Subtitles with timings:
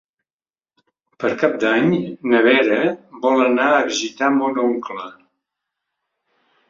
[1.23, 1.91] Per Cap d'Any
[2.31, 2.79] na Vera
[3.27, 5.07] vol anar a visitar mon oncle.